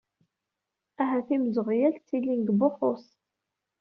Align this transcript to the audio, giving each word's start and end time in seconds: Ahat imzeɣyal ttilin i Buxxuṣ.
Ahat 1.01 1.27
imzeɣyal 1.35 1.93
ttilin 1.97 2.43
i 2.51 2.53
Buxxuṣ. 2.59 3.05